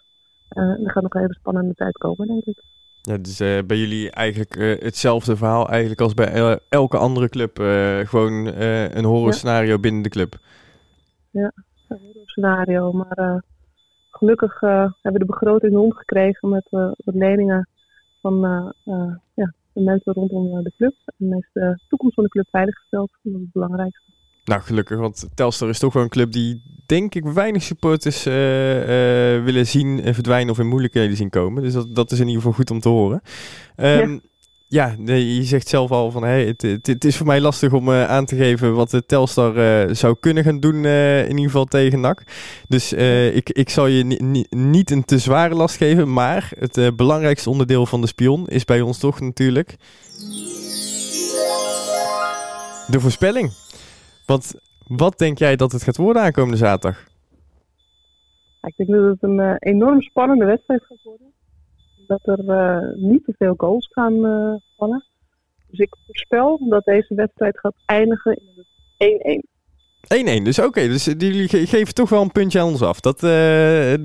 er 0.84 0.90
gaat 0.90 1.02
nog 1.02 1.14
even 1.14 1.34
spannende 1.34 1.74
tijd 1.74 1.98
komen, 1.98 2.26
denk 2.26 2.44
ik. 2.44 2.62
Ja, 3.06 3.16
dus 3.16 3.40
uh, 3.40 3.58
bij 3.66 3.76
jullie 3.76 4.10
eigenlijk 4.10 4.56
uh, 4.56 4.80
hetzelfde 4.80 5.36
verhaal 5.36 5.68
eigenlijk 5.68 6.00
als 6.00 6.14
bij 6.14 6.58
elke 6.68 6.96
andere 6.96 7.28
club. 7.28 7.58
Uh, 7.58 7.98
gewoon 7.98 8.46
een 8.96 9.04
horror 9.04 9.32
scenario 9.32 9.72
ja. 9.72 9.78
binnen 9.78 10.02
de 10.02 10.08
club. 10.08 10.38
Ja, 11.30 11.52
een 11.88 11.98
horror 12.02 12.28
scenario. 12.28 12.92
Maar 12.92 13.44
gelukkig 14.10 14.60
hebben 14.60 15.12
we 15.12 15.18
de 15.18 15.24
begroting 15.24 15.72
rondgekregen 15.72 16.48
met 16.48 16.66
wat 16.70 17.14
leningen 17.14 17.68
van 18.20 18.40
ja, 19.34 19.52
de 19.72 19.80
mensen 19.80 20.12
rondom 20.12 20.62
de 20.62 20.72
club. 20.76 20.94
En 21.18 21.32
heeft 21.32 21.50
de 21.52 21.80
toekomst 21.88 22.14
van 22.14 22.24
de 22.24 22.30
club 22.30 22.48
veiliggesteld. 22.50 23.10
Dat 23.22 23.32
is 23.34 23.40
het 23.40 23.52
belangrijkste. 23.52 24.12
Nou, 24.46 24.60
gelukkig, 24.62 24.98
want 24.98 25.26
Telstar 25.34 25.68
is 25.68 25.78
toch 25.78 25.92
wel 25.92 26.02
een 26.02 26.08
club 26.08 26.32
die, 26.32 26.62
denk 26.86 27.14
ik, 27.14 27.24
weinig 27.24 27.62
supporters 27.62 28.26
uh, 28.26 28.34
willen 29.44 29.66
zien 29.66 30.14
verdwijnen 30.14 30.50
of 30.50 30.58
in 30.58 30.68
moeilijkheden 30.68 31.16
zien 31.16 31.30
komen. 31.30 31.62
Dus 31.62 31.72
dat, 31.72 31.94
dat 31.94 32.12
is 32.12 32.18
in 32.18 32.26
ieder 32.26 32.42
geval 32.42 32.56
goed 32.56 32.70
om 32.70 32.80
te 32.80 32.88
horen. 32.88 33.22
Um, 33.76 34.20
ja. 34.68 34.96
ja 35.04 35.14
je 35.14 35.42
zegt 35.42 35.68
zelf 35.68 35.90
al 35.90 36.10
van 36.10 36.22
hey, 36.22 36.46
het, 36.46 36.62
het, 36.62 36.86
het 36.86 37.04
is 37.04 37.16
voor 37.16 37.26
mij 37.26 37.40
lastig 37.40 37.72
om 37.72 37.88
uh, 37.88 38.08
aan 38.08 38.24
te 38.24 38.36
geven 38.36 38.74
wat 38.74 38.90
de 38.90 39.06
Telstar 39.06 39.94
zou 39.94 40.16
kunnen 40.20 40.44
gaan 40.44 40.60
doen, 40.60 40.84
in 40.84 41.30
ieder 41.30 41.44
geval 41.44 41.64
tegen 41.64 42.00
NAC. 42.00 42.22
Dus 42.68 42.92
ik, 43.32 43.50
ik 43.50 43.70
zal 43.70 43.86
je 43.86 44.04
niet 44.50 44.90
een 44.90 45.04
te 45.04 45.18
zware 45.18 45.54
last 45.54 45.76
geven, 45.76 46.12
maar 46.12 46.52
het 46.58 46.96
belangrijkste 46.96 47.50
onderdeel 47.50 47.86
van 47.86 48.00
de 48.00 48.06
spion 48.06 48.48
is 48.48 48.64
bij 48.64 48.80
ons 48.80 48.98
toch 48.98 49.20
natuurlijk 49.20 49.76
de 52.86 53.00
voorspelling. 53.00 53.52
Want 54.26 54.54
wat 54.86 55.18
denk 55.18 55.38
jij 55.38 55.56
dat 55.56 55.72
het 55.72 55.82
gaat 55.82 55.96
worden 55.96 56.22
aankomende 56.22 56.56
zaterdag? 56.56 57.04
Ik 58.62 58.76
denk 58.76 58.90
dat 58.90 59.04
het 59.04 59.22
een 59.22 59.38
uh, 59.38 59.54
enorm 59.58 60.02
spannende 60.02 60.44
wedstrijd 60.44 60.82
gaat 60.84 61.02
worden. 61.02 61.32
Dat 62.06 62.20
er 62.22 62.44
uh, 62.44 62.94
niet 62.94 63.24
te 63.24 63.34
veel 63.38 63.54
goals 63.56 63.88
gaan 63.92 64.14
uh, 64.14 64.54
vallen. 64.76 65.04
Dus 65.70 65.78
ik 65.78 65.96
voorspel 66.06 66.66
dat 66.68 66.84
deze 66.84 67.14
wedstrijd 67.14 67.58
gaat 67.58 67.74
eindigen 67.86 68.40
in 68.96 69.42
1-1. 69.44 70.40
1-1, 70.40 70.42
dus 70.42 70.58
oké. 70.58 70.68
Okay, 70.68 70.88
dus 70.88 71.04
jullie 71.04 71.48
geven 71.48 71.94
toch 71.94 72.08
wel 72.08 72.22
een 72.22 72.32
puntje 72.32 72.60
aan 72.60 72.66
ons 72.66 72.82
af. 72.82 73.00
Dat, 73.00 73.20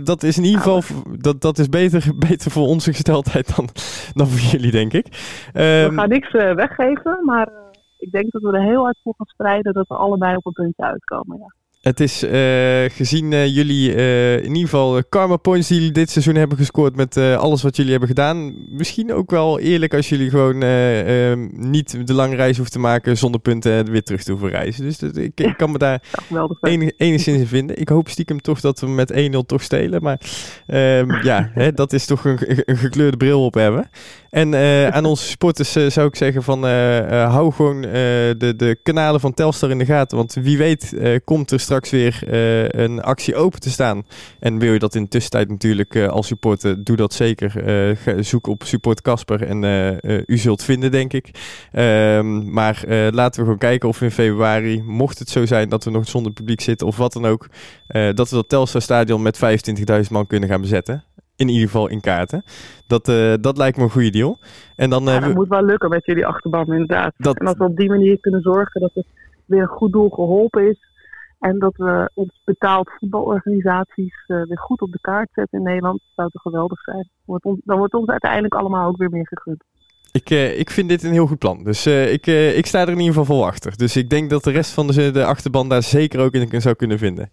dat 0.05 0.23
is 0.23 0.37
in 0.37 0.43
ieder 0.43 0.61
geval 0.61 0.81
dat, 1.17 1.41
dat 1.41 1.57
is 1.57 1.69
beter, 1.69 2.11
beter 2.29 2.51
voor 2.51 2.67
onze 2.67 2.93
gesteldheid 2.93 3.55
dan, 3.55 3.69
dan 4.13 4.27
voor 4.27 4.49
jullie, 4.51 4.71
denk 4.71 4.93
ik. 4.93 5.05
Um, 5.05 5.11
We 5.53 5.91
gaan 5.93 6.09
niks 6.09 6.31
weggeven, 6.31 7.19
maar 7.25 7.60
ik 8.01 8.11
denk 8.11 8.31
dat 8.31 8.41
we 8.41 8.51
er 8.51 8.63
heel 8.63 8.83
hard 8.83 8.99
voor 9.03 9.13
gaan 9.17 9.27
strijden 9.27 9.73
dat 9.73 9.87
we 9.87 9.95
allebei 9.95 10.35
op 10.35 10.45
een 10.45 10.51
puntje 10.51 10.83
uitkomen. 10.83 11.37
Ja. 11.37 11.60
Het 11.81 11.99
is 11.99 12.23
uh, 12.23 12.31
gezien 12.89 13.31
uh, 13.31 13.55
jullie 13.55 13.95
uh, 13.95 14.37
in 14.37 14.47
ieder 14.47 14.61
geval 14.61 15.03
karma 15.09 15.37
points 15.37 15.67
die 15.67 15.77
jullie 15.77 15.93
dit 15.93 16.09
seizoen 16.09 16.35
hebben 16.35 16.57
gescoord 16.57 16.95
met 16.95 17.17
alles 17.17 17.61
wat 17.61 17.75
jullie 17.75 17.91
hebben 17.91 18.09
gedaan. 18.09 18.53
Misschien 18.69 19.13
ook 19.13 19.31
wel 19.31 19.59
eerlijk 19.59 19.93
als 19.93 20.09
jullie 20.09 20.29
gewoon 20.29 20.61
ehm, 20.61 21.47
niet 21.51 22.07
de 22.07 22.13
lange 22.13 22.35
reis 22.35 22.55
hoeven 22.55 22.73
te 22.73 22.79
maken 22.79 23.17
zonder 23.17 23.41
punten 23.41 23.91
weer 23.91 24.03
terug 24.03 24.23
te 24.23 24.31
hoeven 24.31 24.49
reizen. 24.49 24.83
Dus 24.83 24.97
dat, 24.97 25.17
ik, 25.17 25.39
ik, 25.39 25.57
kan 25.57 25.71
me 25.71 25.77
daar 25.77 26.03
enig, 26.61 26.91
enigszins 26.97 27.39
in 27.39 27.47
vinden. 27.47 27.79
Ik 27.79 27.89
hoop 27.89 28.09
stiekem 28.09 28.41
toch 28.41 28.59
dat 28.59 28.79
we 28.79 28.87
met 28.87 29.13
1-0 29.13 29.37
toch 29.45 29.63
stelen. 29.63 30.03
Maar 30.03 30.19
um, 30.67 31.23
ja, 31.23 31.51
hè, 31.53 31.71
dat 31.71 31.93
is 31.93 32.05
toch 32.05 32.25
een, 32.25 32.37
een, 32.65 32.77
gekleurde 32.77 33.17
bril 33.17 33.45
op 33.45 33.53
hebben. 33.53 33.89
En 34.29 34.55
aan 34.93 35.05
onze 35.05 35.27
sporters 35.27 35.71
zou 35.71 36.07
ik 36.07 36.15
zeggen 36.15 36.43
van 36.43 36.63
hou 37.09 37.51
gewoon 37.51 37.81
de, 37.81 38.53
de 38.57 38.79
kanalen 38.83 39.19
van 39.19 39.33
Telstar 39.33 39.69
in 39.69 39.77
de 39.77 39.85
gaten. 39.85 40.17
Want 40.17 40.33
wie 40.33 40.57
weet 40.57 40.95
komt 41.23 41.51
er 41.51 41.59
straks 41.59 41.70
weer 41.79 42.23
uh, 42.27 42.69
een 42.69 43.01
actie 43.01 43.35
open 43.35 43.59
te 43.59 43.69
staan. 43.69 44.03
En 44.39 44.59
wil 44.59 44.73
je 44.73 44.79
dat 44.79 44.95
in 44.95 45.03
de 45.03 45.09
tussentijd 45.09 45.49
natuurlijk 45.49 45.95
uh, 45.95 46.07
als 46.07 46.27
supporter, 46.27 46.83
doe 46.83 46.95
dat 46.95 47.13
zeker. 47.13 47.67
Uh, 48.07 48.23
zoek 48.23 48.47
op 48.47 48.63
support 48.63 49.01
Casper 49.01 49.43
en 49.43 49.63
u 50.25 50.37
zult 50.37 50.63
vinden, 50.63 50.91
denk 50.91 51.13
ik. 51.13 51.29
Um, 51.73 52.53
maar 52.53 52.83
laten 52.87 53.39
we 53.39 53.41
gewoon 53.41 53.57
kijken 53.57 53.89
of 53.89 54.01
in 54.01 54.11
februari, 54.11 54.83
mocht 54.83 55.19
het 55.19 55.29
zo 55.29 55.45
zijn 55.45 55.69
dat 55.69 55.83
we 55.83 55.91
nog 55.91 56.07
zonder 56.07 56.31
publiek 56.31 56.61
zitten 56.61 56.87
of 56.87 56.97
wat 56.97 57.13
dan 57.13 57.25
ook, 57.25 57.47
dat 57.87 58.29
we 58.29 58.35
dat 58.35 58.49
Telstar 58.49 58.81
stadion 58.81 59.21
met 59.21 59.39
25.000 60.05 60.11
man 60.11 60.27
kunnen 60.27 60.49
gaan 60.49 60.61
bezetten 60.61 61.03
in 61.41 61.49
ieder 61.49 61.65
geval 61.65 61.87
in 61.87 62.01
kaarten. 62.01 62.43
Dat, 62.87 63.07
uh, 63.07 63.33
dat 63.41 63.57
lijkt 63.57 63.77
me 63.77 63.83
een 63.83 63.89
goede 63.89 64.09
deal. 64.09 64.39
En 64.75 64.89
dan, 64.89 65.03
ja, 65.03 65.19
dat 65.19 65.33
moet 65.33 65.47
wel 65.47 65.65
lukken 65.65 65.89
met 65.89 66.05
jullie 66.05 66.25
achterban 66.25 66.71
inderdaad. 66.71 67.13
Dat... 67.17 67.39
En 67.39 67.47
als 67.47 67.57
we 67.57 67.63
op 67.63 67.77
die 67.77 67.89
manier 67.89 68.19
kunnen 68.19 68.41
zorgen 68.41 68.81
dat 68.81 68.91
het 68.93 69.05
weer 69.45 69.61
een 69.61 69.67
goed 69.67 69.91
doel 69.91 70.09
geholpen 70.09 70.69
is, 70.69 70.77
en 71.41 71.59
dat 71.59 71.75
we 71.75 72.11
ons 72.13 72.41
betaald 72.45 72.89
voetbalorganisaties 72.99 74.23
uh, 74.27 74.43
weer 74.43 74.59
goed 74.59 74.81
op 74.81 74.91
de 74.91 74.99
kaart 75.01 75.29
zetten 75.33 75.57
in 75.57 75.65
Nederland. 75.65 75.99
Dat 75.99 76.11
zou 76.15 76.29
toch 76.29 76.41
geweldig 76.41 76.81
zijn. 76.81 77.09
Wordt 77.25 77.45
ons, 77.45 77.59
dan 77.63 77.77
wordt 77.77 77.93
ons 77.93 78.07
uiteindelijk 78.07 78.53
allemaal 78.53 78.87
ook 78.87 78.97
weer 78.97 79.09
meer 79.09 79.27
gegund. 79.27 79.63
Ik, 80.11 80.29
uh, 80.29 80.59
ik 80.59 80.69
vind 80.69 80.89
dit 80.89 81.03
een 81.03 81.11
heel 81.11 81.27
goed 81.27 81.37
plan. 81.37 81.63
Dus 81.63 81.87
uh, 81.87 82.13
ik, 82.13 82.27
ik 82.27 82.65
sta 82.65 82.81
er 82.81 82.87
in 82.87 82.99
ieder 82.99 83.13
geval 83.13 83.35
vol 83.35 83.45
achter. 83.45 83.77
Dus 83.77 83.95
ik 83.95 84.09
denk 84.09 84.29
dat 84.29 84.43
de 84.43 84.51
rest 84.51 84.71
van 84.71 84.87
de, 84.87 85.11
de 85.11 85.25
achterban 85.25 85.69
daar 85.69 85.83
zeker 85.83 86.19
ook 86.19 86.33
in 86.33 86.61
zou 86.61 86.75
kunnen 86.75 86.97
vinden. 86.97 87.29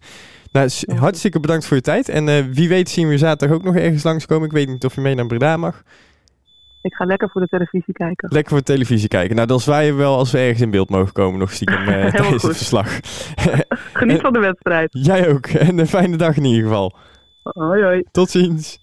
Nou, 0.51 0.69
hartstikke 0.95 1.39
bedankt 1.39 1.65
voor 1.65 1.77
je 1.77 1.83
tijd. 1.83 2.09
En 2.09 2.53
wie 2.53 2.69
weet 2.69 2.89
zien 2.89 3.07
we 3.07 3.17
zaterdag 3.17 3.57
ook 3.57 3.63
nog 3.63 3.75
ergens 3.75 4.03
langskomen. 4.03 4.45
Ik 4.45 4.53
weet 4.53 4.67
niet 4.67 4.85
of 4.85 4.95
je 4.95 5.01
mee 5.01 5.15
naar 5.15 5.27
Breda 5.27 5.57
mag. 5.57 5.83
Ik 6.81 6.93
ga 6.93 7.05
lekker 7.05 7.29
voor 7.29 7.41
de 7.41 7.47
televisie 7.47 7.93
kijken. 7.93 8.29
Lekker 8.31 8.49
voor 8.49 8.59
de 8.59 8.73
televisie 8.73 9.07
kijken. 9.07 9.35
Nou, 9.35 9.47
dan 9.47 9.59
zwaaien 9.59 9.93
we 9.93 9.99
wel 9.99 10.17
als 10.17 10.31
we 10.31 10.37
ergens 10.37 10.61
in 10.61 10.69
beeld 10.69 10.89
mogen 10.89 11.13
komen 11.13 11.39
nog 11.39 11.51
stiekem 11.51 11.81
uh, 11.89 12.05
tijdens 12.05 12.43
het 12.43 12.57
verslag. 12.57 12.99
Geniet 13.93 14.21
van 14.27 14.33
de 14.33 14.39
wedstrijd. 14.39 14.89
Jij 14.91 15.29
ook. 15.29 15.47
En 15.69 15.77
een 15.79 15.87
fijne 15.87 16.17
dag 16.17 16.37
in 16.37 16.43
ieder 16.43 16.63
geval. 16.63 16.95
Hoi 17.43 17.83
hoi. 17.83 18.03
Tot 18.11 18.29
ziens. 18.29 18.79